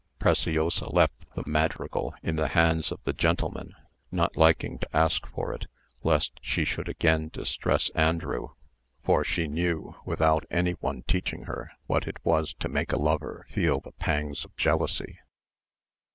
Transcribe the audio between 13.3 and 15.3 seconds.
feel the pangs of jealousy.